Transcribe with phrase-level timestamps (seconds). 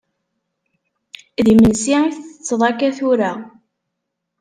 [1.45, 3.31] D imensi i tettetteḍ akka tura?